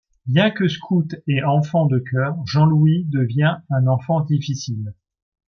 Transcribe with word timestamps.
Bien 0.25 0.49
que 0.49 0.67
scout 0.67 1.13
et 1.27 1.43
enfant 1.43 1.85
de 1.85 1.99
chœur, 1.99 2.35
Jean-Louis 2.47 3.05
devient 3.05 3.59
un 3.69 3.85
enfant 3.85 4.21
difficile. 4.21 4.95